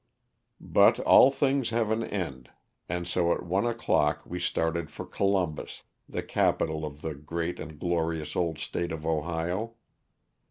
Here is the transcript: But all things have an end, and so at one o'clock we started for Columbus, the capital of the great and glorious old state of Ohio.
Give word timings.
But 0.59 0.99
all 1.01 1.29
things 1.29 1.69
have 1.69 1.91
an 1.91 2.03
end, 2.03 2.49
and 2.89 3.05
so 3.07 3.31
at 3.33 3.43
one 3.45 3.67
o'clock 3.67 4.23
we 4.25 4.39
started 4.39 4.89
for 4.89 5.05
Columbus, 5.05 5.83
the 6.09 6.23
capital 6.23 6.87
of 6.87 7.03
the 7.03 7.13
great 7.13 7.59
and 7.59 7.77
glorious 7.77 8.35
old 8.35 8.57
state 8.57 8.91
of 8.91 9.05
Ohio. 9.05 9.75